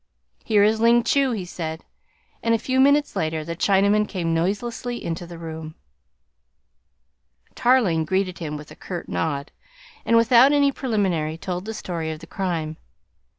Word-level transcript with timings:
"Here 0.43 0.63
is 0.63 0.81
Ling 0.81 1.03
Chu," 1.03 1.29
he 1.29 1.45
said, 1.45 1.85
and 2.41 2.55
a 2.55 2.57
few 2.57 2.79
minutes 2.79 3.15
later 3.15 3.45
the 3.45 3.55
Chinaman 3.55 4.07
came 4.07 4.33
noiselessly 4.33 4.97
into 5.05 5.27
the 5.27 5.37
room. 5.37 5.75
Tarling 7.53 8.03
greeted 8.05 8.39
him 8.39 8.57
with 8.57 8.71
a 8.71 8.75
curt 8.75 9.07
nod, 9.07 9.51
and 10.03 10.17
without 10.17 10.53
any 10.53 10.71
preliminary 10.71 11.37
told 11.37 11.65
the 11.65 11.75
story 11.75 12.09
of 12.11 12.17
the 12.17 12.25
crime. 12.25 12.77